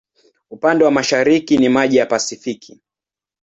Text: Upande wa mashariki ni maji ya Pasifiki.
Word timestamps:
Upande 0.49 0.85
wa 0.85 0.91
mashariki 0.91 1.57
ni 1.57 1.69
maji 1.69 1.97
ya 1.97 2.05
Pasifiki. 2.05 2.81